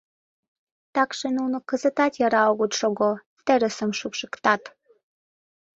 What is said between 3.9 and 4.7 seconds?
шупшыктат...